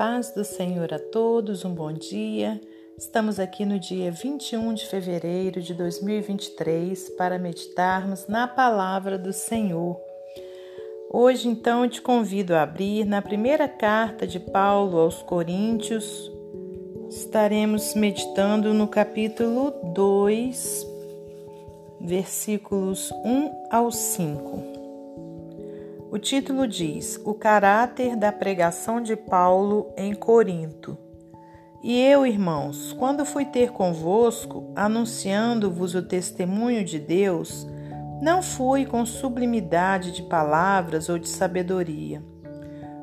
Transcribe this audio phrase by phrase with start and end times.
[0.00, 2.58] paz do Senhor a todos, um bom dia.
[2.96, 10.00] Estamos aqui no dia 21 de fevereiro de 2023 para meditarmos na palavra do Senhor.
[11.12, 16.32] Hoje, então, te convido a abrir na primeira carta de Paulo aos Coríntios.
[17.10, 20.86] Estaremos meditando no capítulo 2,
[22.00, 24.79] versículos 1 ao 5.
[26.10, 30.98] O título diz: O caráter da pregação de Paulo em Corinto.
[31.84, 37.64] E eu, irmãos, quando fui ter convosco, anunciando-vos o testemunho de Deus,
[38.20, 42.20] não fui com sublimidade de palavras ou de sabedoria,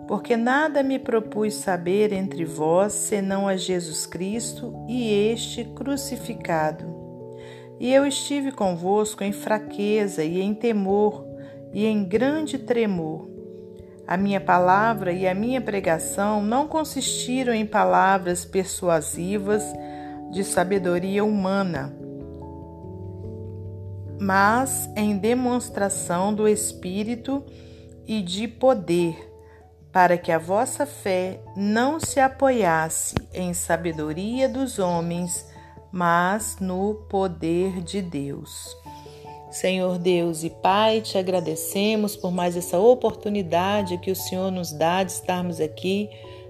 [0.05, 6.93] porque nada me propus saber entre vós senão a Jesus Cristo e este crucificado.
[7.79, 11.26] E eu estive convosco em fraqueza e em temor
[11.77, 13.29] e em grande tremor.
[14.07, 19.63] A minha palavra e a minha pregação não consistiram em palavras persuasivas
[20.31, 21.95] de sabedoria humana,
[24.19, 27.45] mas em demonstração do Espírito
[28.07, 29.31] e de poder,
[29.91, 35.47] para que a vossa fé não se apoiasse em sabedoria dos homens,
[35.91, 38.75] mas no poder de Deus.
[39.49, 45.03] Senhor Deus e Pai, te agradecemos por mais essa oportunidade que o Senhor nos dá
[45.03, 46.09] de estarmos aqui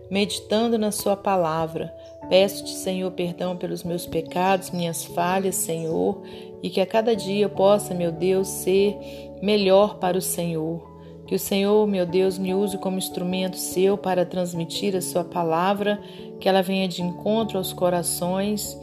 [0.10, 1.94] meditando na Sua palavra.
[2.30, 6.22] Peço-te, Senhor, perdão pelos meus pecados, minhas falhas, Senhor,
[6.62, 8.98] e que a cada dia eu possa, meu Deus, ser
[9.42, 10.98] melhor para o Senhor.
[11.28, 16.02] Que o Senhor, meu Deus, me use como instrumento seu para transmitir a Sua palavra,
[16.40, 18.78] que ela venha de encontro aos corações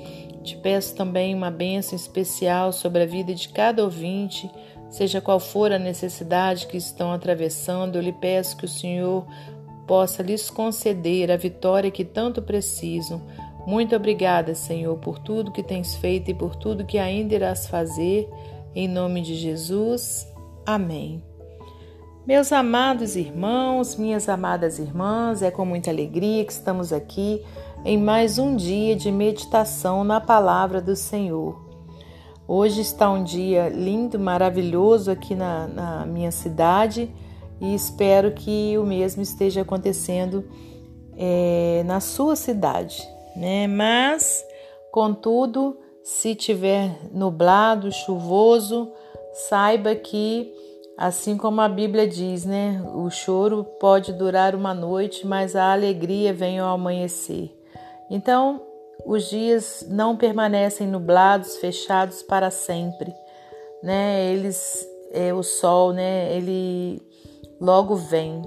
[0.45, 4.49] te peço também uma bênção especial sobre a vida de cada ouvinte,
[4.91, 9.27] seja qual for a necessidade que estão atravessando, eu lhe peço que o Senhor
[9.87, 13.23] possa lhes conceder a vitória que tanto precisam.
[13.67, 18.29] Muito obrigada, Senhor, por tudo que tens feito e por tudo que ainda irás fazer.
[18.75, 20.31] Em nome de Jesus.
[20.67, 21.23] Amém.
[22.27, 27.43] Meus amados irmãos, minhas amadas irmãs, é com muita alegria que estamos aqui
[27.85, 31.63] em mais um dia de meditação na palavra do Senhor.
[32.49, 37.15] Hoje está um dia lindo, maravilhoso aqui na, na minha cidade
[37.61, 40.49] e espero que o mesmo esteja acontecendo
[41.15, 43.07] é, na sua cidade,
[43.37, 43.67] né?
[43.67, 44.43] Mas,
[44.91, 48.91] contudo, se tiver nublado, chuvoso,
[49.49, 50.53] saiba que
[50.97, 52.81] Assim como a Bíblia diz, né?
[52.95, 57.51] O choro pode durar uma noite, mas a alegria vem ao amanhecer.
[58.11, 58.61] Então,
[59.05, 63.15] os dias não permanecem nublados, fechados para sempre,
[63.83, 64.33] né?
[64.33, 66.35] Eles, é, o sol, né?
[66.35, 67.03] Ele
[67.61, 68.43] logo vem,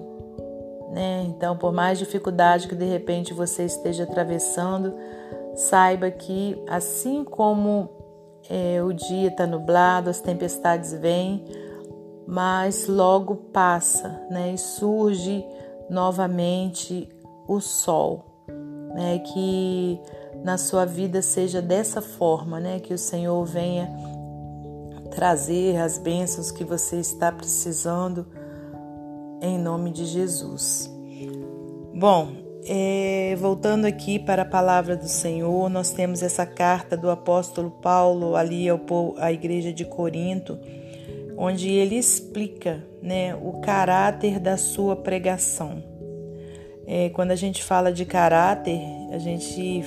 [0.91, 1.23] né?
[1.27, 4.93] Então, por mais dificuldade que de repente você esteja atravessando,
[5.55, 7.89] saiba que assim como
[8.49, 11.45] é, o dia está nublado, as tempestades vêm,
[12.25, 14.53] mas logo passa, né?
[14.53, 15.45] E surge
[15.89, 17.09] novamente
[17.47, 18.26] o sol
[18.97, 19.19] né?
[19.19, 19.99] Que
[20.43, 22.79] na sua vida seja dessa forma, né?
[22.79, 23.87] Que o Senhor venha
[25.11, 28.25] trazer as bênçãos que você está precisando
[29.41, 30.91] em nome de Jesus.
[31.93, 32.29] Bom,
[32.65, 38.35] é, voltando aqui para a palavra do Senhor, nós temos essa carta do apóstolo Paulo
[38.35, 38.79] ali ao,
[39.17, 40.59] à igreja de Corinto,
[41.37, 45.96] onde ele explica né, o caráter da sua pregação.
[46.89, 48.79] É, quando a gente fala de caráter,
[49.11, 49.83] a gente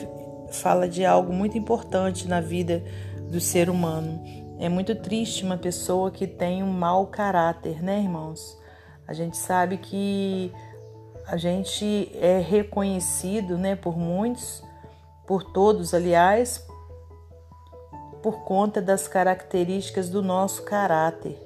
[0.51, 2.85] fala de algo muito importante na vida
[3.31, 4.23] do ser humano.
[4.59, 8.61] É muito triste uma pessoa que tem um mau caráter, né, irmãos?
[9.09, 10.53] A gente sabe que
[11.27, 14.63] a gente é reconhecido, né, por muitos,
[15.27, 16.67] por todos, aliás,
[18.23, 21.39] por conta das características do nosso caráter.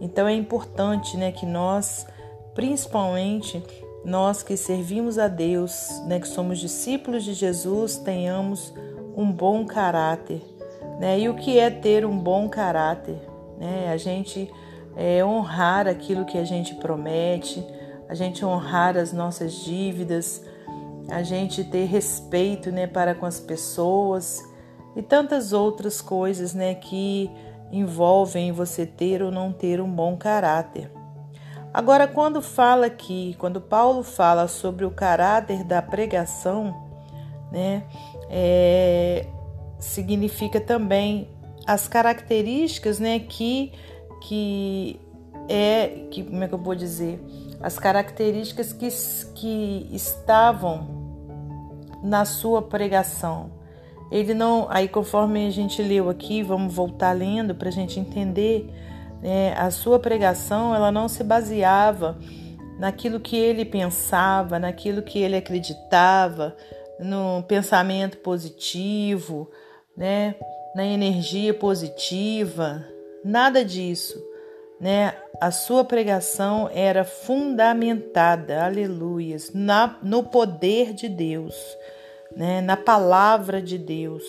[0.00, 2.06] Então é importante, né, que nós,
[2.54, 3.60] principalmente
[4.04, 8.72] nós que servimos a Deus, né, que somos discípulos de Jesus, tenhamos
[9.16, 10.42] um bom caráter.
[10.98, 11.20] Né?
[11.20, 13.18] E o que é ter um bom caráter?
[13.58, 13.90] Né?
[13.92, 14.50] A gente
[14.96, 17.64] é, honrar aquilo que a gente promete,
[18.08, 20.44] a gente honrar as nossas dívidas,
[21.08, 24.42] a gente ter respeito né, para com as pessoas
[24.96, 27.30] e tantas outras coisas né, que
[27.70, 30.90] envolvem você ter ou não ter um bom caráter.
[31.72, 36.74] Agora, quando fala aqui, quando Paulo fala sobre o caráter da pregação,
[37.52, 37.84] né,
[38.28, 39.26] é,
[39.78, 41.28] significa também
[41.66, 43.72] as características, né, que
[44.22, 45.00] que
[45.48, 47.20] é, que como é que eu vou dizer,
[47.62, 48.88] as características que,
[49.34, 50.86] que estavam
[52.02, 53.50] na sua pregação.
[54.10, 58.68] Ele não, aí conforme a gente leu aqui, vamos voltar lendo para a gente entender,
[59.22, 62.16] né, a sua pregação ela não se baseava
[62.78, 66.56] naquilo que ele pensava, naquilo que ele acreditava,
[66.98, 69.50] no pensamento positivo,
[69.96, 70.34] né,
[70.74, 72.84] na energia positiva,
[73.24, 74.18] nada disso,
[74.80, 75.14] né?
[75.40, 81.54] A sua pregação era fundamentada, aleluias, na, no poder de Deus,
[82.34, 82.60] né?
[82.60, 84.24] Na palavra de Deus.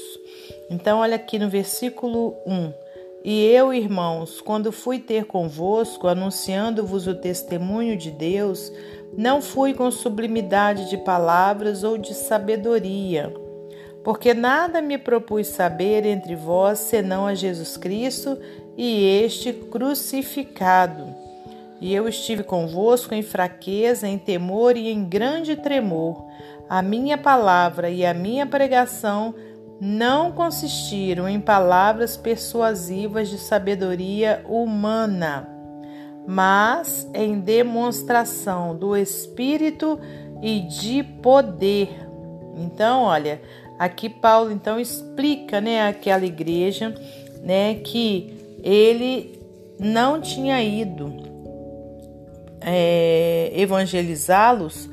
[0.69, 2.73] Então, olha aqui no versículo 1.
[3.23, 8.71] E eu, irmãos, quando fui ter convosco, anunciando-vos o testemunho de Deus,
[9.15, 13.31] não fui com sublimidade de palavras ou de sabedoria,
[14.03, 18.39] porque nada me propus saber entre vós senão a Jesus Cristo
[18.75, 21.13] e este crucificado.
[21.79, 26.25] E eu estive convosco em fraqueza, em temor e em grande tremor.
[26.69, 29.35] A minha palavra e a minha pregação
[29.83, 35.49] não consistiram em palavras persuasivas de sabedoria humana,
[36.27, 39.99] mas em demonstração do Espírito
[40.39, 41.89] e de poder.
[42.55, 43.41] Então, olha,
[43.79, 46.93] aqui Paulo então explica, né, aquela igreja,
[47.41, 49.41] né, que ele
[49.79, 51.11] não tinha ido
[52.61, 54.87] é, evangelizá-los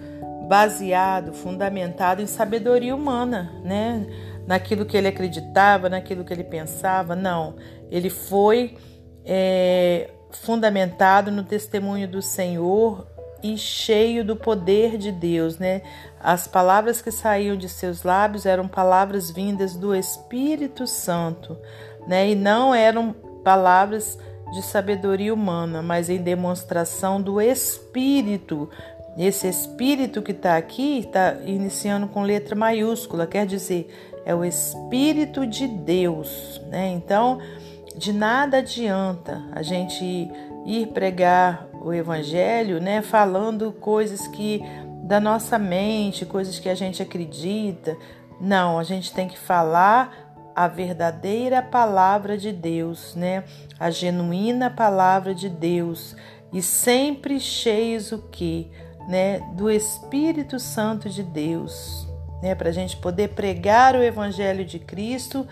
[0.48, 4.06] baseado, fundamentado em sabedoria humana, né?
[4.48, 7.14] Naquilo que ele acreditava, naquilo que ele pensava.
[7.14, 7.56] Não,
[7.90, 8.78] ele foi
[9.22, 13.06] é, fundamentado no testemunho do Senhor
[13.42, 15.82] e cheio do poder de Deus, né?
[16.18, 21.58] As palavras que saíam de seus lábios eram palavras vindas do Espírito Santo,
[22.06, 22.30] né?
[22.30, 23.12] E não eram
[23.44, 24.18] palavras
[24.50, 28.70] de sabedoria humana, mas em demonstração do Espírito.
[29.16, 35.46] Esse Espírito que está aqui está iniciando com letra maiúscula, quer dizer, é o Espírito
[35.46, 36.90] de Deus, né?
[36.90, 37.40] Então,
[37.96, 40.30] de nada adianta a gente
[40.66, 43.00] ir pregar o Evangelho, né?
[43.00, 44.62] Falando coisas que
[45.02, 47.96] da nossa mente, coisas que a gente acredita.
[48.38, 53.44] Não, a gente tem que falar a verdadeira palavra de Deus, né?
[53.80, 56.14] A genuína palavra de Deus
[56.52, 58.70] e sempre cheios o que,
[59.08, 59.40] né?
[59.54, 62.07] Do Espírito Santo de Deus,
[62.42, 62.54] né?
[62.54, 65.46] Para a gente poder pregar o Evangelho de Cristo,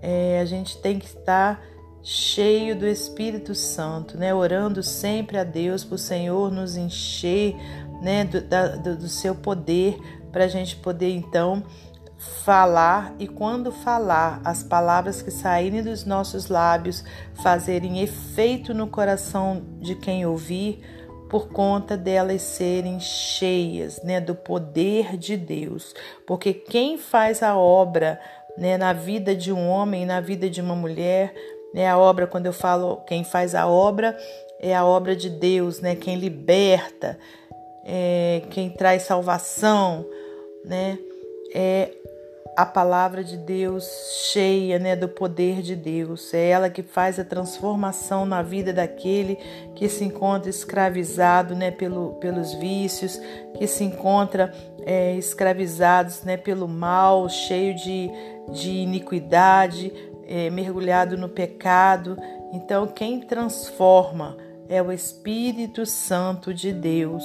[0.00, 1.62] é, a gente tem que estar
[2.02, 4.34] cheio do Espírito Santo, né?
[4.34, 7.54] Orando sempre a Deus para o Senhor nos encher,
[8.02, 8.24] né?
[8.24, 9.98] Do, da, do, do seu poder
[10.32, 11.62] para a gente poder então
[12.44, 17.04] falar e quando falar as palavras que saírem dos nossos lábios
[17.42, 20.80] fazerem efeito no coração de quem ouvir
[21.32, 25.94] por conta delas serem cheias, né, do poder de Deus.
[26.26, 28.20] Porque quem faz a obra,
[28.58, 31.32] né, na vida de um homem, na vida de uma mulher,
[31.72, 34.14] né, a obra quando eu falo quem faz a obra
[34.60, 37.18] é a obra de Deus, né, quem liberta,
[37.82, 40.04] é, quem traz salvação,
[40.66, 40.98] né,
[41.54, 41.92] é
[42.56, 43.88] a palavra de Deus
[44.30, 46.32] cheia né, do poder de Deus.
[46.34, 49.38] É ela que faz a transformação na vida daquele
[49.74, 53.18] que se encontra escravizado né, pelo, pelos vícios,
[53.56, 54.52] que se encontra
[54.84, 58.10] é, escravizados né, pelo mal, cheio de,
[58.50, 59.92] de iniquidade,
[60.26, 62.18] é, mergulhado no pecado.
[62.52, 64.36] Então, quem transforma
[64.68, 67.24] é o Espírito Santo de Deus.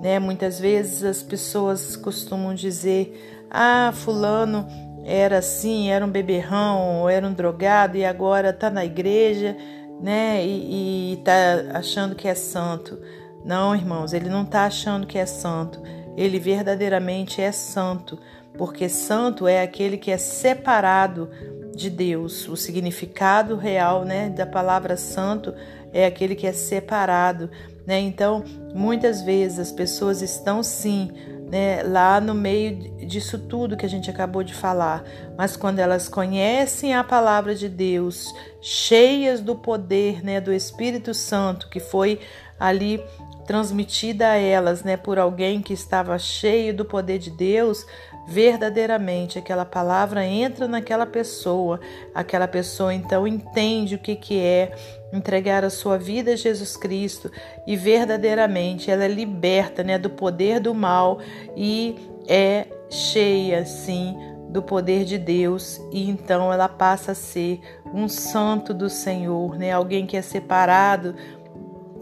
[0.00, 0.20] Né?
[0.20, 4.66] Muitas vezes as pessoas costumam dizer ah, fulano
[5.04, 9.54] era assim, era um beberrão, era um drogado e agora está na igreja,
[10.00, 10.42] né?
[10.44, 12.98] E, está achando que é santo.
[13.44, 15.82] Não, irmãos, ele não está achando que é santo.
[16.16, 18.18] Ele verdadeiramente é santo,
[18.56, 21.28] porque santo é aquele que é separado
[21.74, 22.48] de Deus.
[22.48, 25.52] O significado real, né, da palavra santo
[25.92, 27.50] é aquele que é separado,
[27.86, 28.00] né?
[28.00, 28.42] Então,
[28.74, 31.10] muitas vezes as pessoas estão sim
[31.52, 35.04] né, lá no meio disso tudo que a gente acabou de falar.
[35.36, 41.68] Mas quando elas conhecem a palavra de Deus, cheias do poder né, do Espírito Santo
[41.68, 42.18] que foi
[42.58, 43.04] ali
[43.46, 47.84] transmitida a elas né, por alguém que estava cheio do poder de Deus,
[48.26, 51.80] verdadeiramente aquela palavra entra naquela pessoa,
[52.14, 54.72] aquela pessoa então entende o que, que é
[55.12, 57.30] entregar a sua vida a Jesus Cristo
[57.66, 61.18] e verdadeiramente ela é liberta né, do poder do mal
[61.56, 64.16] e é cheia, sim,
[64.48, 67.60] do poder de Deus e então ela passa a ser
[67.92, 69.72] um santo do Senhor, né?
[69.72, 71.14] Alguém que é separado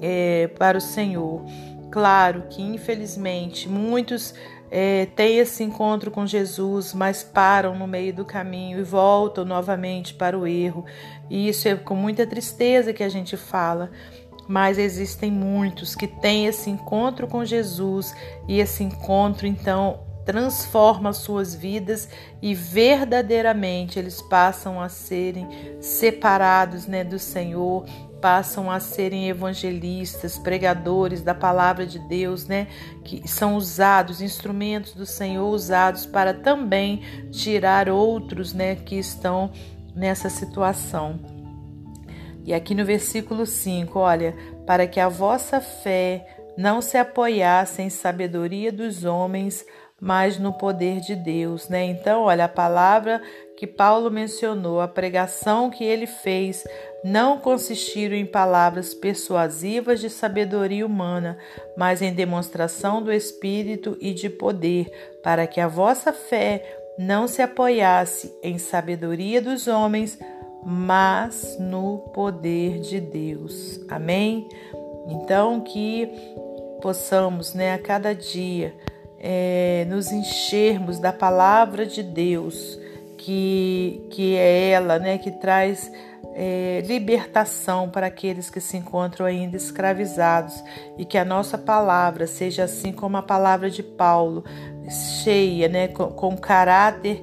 [0.01, 1.43] é, para o Senhor.
[1.91, 4.35] Claro que infelizmente muitos
[4.71, 10.15] é, têm esse encontro com Jesus, mas param no meio do caminho e voltam novamente
[10.15, 10.85] para o erro.
[11.29, 13.91] E isso é com muita tristeza que a gente fala.
[14.47, 18.15] Mas existem muitos que têm esse encontro com Jesus
[18.49, 22.09] e esse encontro então transforma suas vidas
[22.43, 25.49] e verdadeiramente eles passam a serem
[25.81, 27.85] separados né, do Senhor,
[28.21, 32.67] passam a serem evangelistas, pregadores da palavra de Deus, né?
[33.05, 39.51] Que são usados, instrumentos do Senhor usados para também tirar outros, né, que estão
[39.95, 41.19] nessa situação.
[42.45, 44.35] E aqui no versículo 5, olha,
[44.67, 49.65] para que a vossa fé não se apoiasse em sabedoria dos homens,
[50.01, 51.85] mas no poder de Deus, né?
[51.85, 53.21] Então, olha, a palavra
[53.57, 56.65] que Paulo mencionou, a pregação que ele fez,
[57.03, 61.39] não consistiram em palavras persuasivas de sabedoria humana,
[61.77, 64.91] mas em demonstração do Espírito e de poder,
[65.23, 70.19] para que a vossa fé não se apoiasse em sabedoria dos homens,
[70.63, 73.81] mas no poder de Deus.
[73.89, 74.47] Amém?
[75.09, 76.07] Então, que
[76.83, 78.75] possamos, né, a cada dia,
[79.19, 82.79] é, nos enchermos da palavra de Deus,
[83.17, 85.91] que, que é ela né, que traz
[86.43, 90.65] é, libertação para aqueles que se encontram ainda escravizados
[90.97, 94.43] e que a nossa palavra seja assim como a palavra de Paulo,
[95.23, 97.23] cheia, né, com, com caráter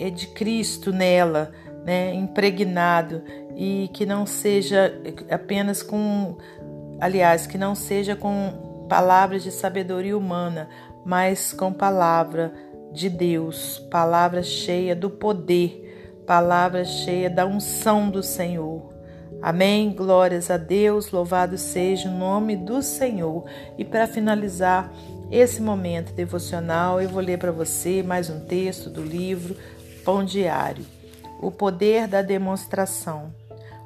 [0.00, 1.52] é, de Cristo nela,
[1.84, 3.22] né, impregnado
[3.54, 4.92] e que não seja
[5.30, 6.36] apenas com,
[7.00, 10.68] aliás, que não seja com palavras de sabedoria humana,
[11.04, 12.52] mas com palavra
[12.92, 15.85] de Deus, palavra cheia do poder,
[16.26, 18.92] palavra cheia da unção do Senhor.
[19.40, 19.94] Amém.
[19.94, 23.44] Glórias a Deus, louvado seja o nome do Senhor.
[23.78, 24.92] E para finalizar
[25.30, 29.56] esse momento devocional, eu vou ler para você mais um texto do livro
[30.04, 30.84] Pão Diário.
[31.40, 33.32] O poder da demonstração.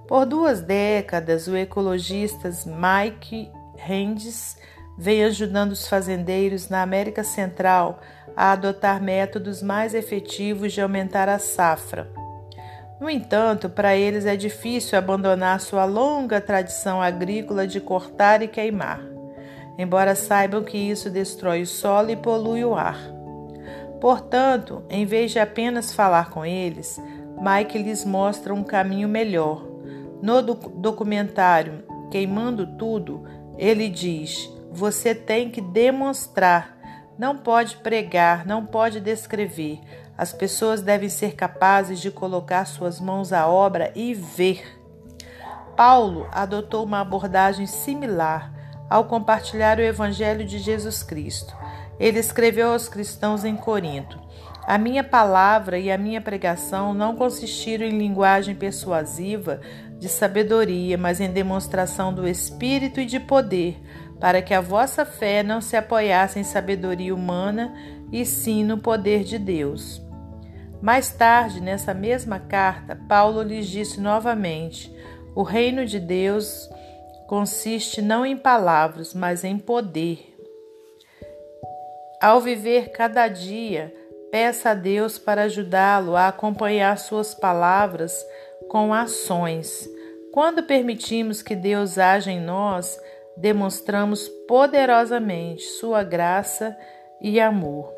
[0.08, 4.56] Por duas décadas, o ecologista Mike Rendes
[4.96, 8.00] vem ajudando os fazendeiros na América Central
[8.36, 12.19] a adotar métodos mais efetivos de aumentar a safra.
[13.00, 19.00] No entanto, para eles é difícil abandonar sua longa tradição agrícola de cortar e queimar,
[19.78, 22.98] embora saibam que isso destrói o solo e polui o ar.
[24.00, 27.00] Portanto, em vez de apenas falar com eles,
[27.40, 29.66] Mike lhes mostra um caminho melhor.
[30.20, 33.24] No documentário Queimando Tudo,
[33.56, 36.76] ele diz: você tem que demonstrar,
[37.20, 39.78] não pode pregar, não pode descrever.
[40.16, 44.80] As pessoas devem ser capazes de colocar suas mãos à obra e ver.
[45.76, 48.50] Paulo adotou uma abordagem similar
[48.88, 51.54] ao compartilhar o Evangelho de Jesus Cristo.
[51.98, 54.18] Ele escreveu aos cristãos em Corinto:
[54.66, 59.60] A minha palavra e a minha pregação não consistiram em linguagem persuasiva
[59.98, 63.78] de sabedoria, mas em demonstração do Espírito e de poder
[64.20, 67.74] para que a vossa fé não se apoiasse em sabedoria humana,
[68.12, 70.02] e sim no poder de Deus.
[70.82, 74.94] Mais tarde, nessa mesma carta, Paulo lhes disse novamente:
[75.34, 76.68] o reino de Deus
[77.26, 80.26] consiste não em palavras, mas em poder.
[82.20, 83.94] Ao viver cada dia,
[84.30, 88.12] peça a Deus para ajudá-lo a acompanhar suas palavras
[88.68, 89.88] com ações.
[90.32, 92.98] Quando permitimos que Deus haja em nós,
[93.40, 96.76] demonstramos poderosamente Sua graça
[97.20, 97.92] e amor.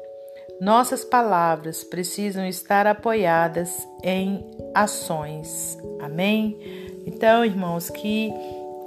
[0.60, 5.76] Nossas palavras precisam estar apoiadas em ações.
[6.00, 6.56] Amém?
[7.04, 8.32] Então, irmãos, que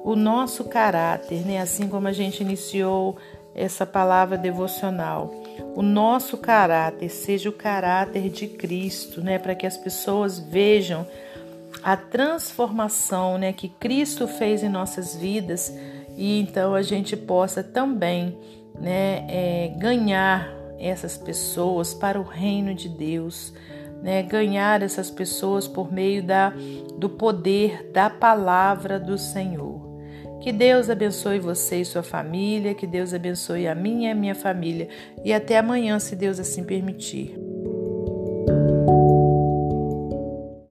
[0.03, 3.17] o nosso caráter, né, assim como a gente iniciou
[3.53, 5.33] essa palavra devocional,
[5.75, 11.05] o nosso caráter seja o caráter de Cristo, né, para que as pessoas vejam
[11.83, 15.73] a transformação, né, que Cristo fez em nossas vidas
[16.15, 18.37] e então a gente possa também
[18.79, 23.53] né, é, ganhar essas pessoas para o reino de Deus,
[24.01, 26.53] né, ganhar essas pessoas por meio da,
[26.97, 29.85] do poder da palavra do Senhor.
[30.41, 34.35] Que Deus abençoe você e sua família, que Deus abençoe a minha e a minha
[34.35, 34.87] família.
[35.23, 37.35] E até amanhã, se Deus assim permitir.